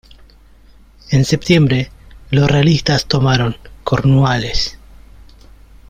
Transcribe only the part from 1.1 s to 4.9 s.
En septiembre, los realistas tomaron Cornualles.